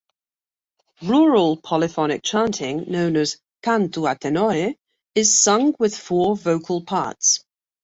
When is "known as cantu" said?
2.89-4.07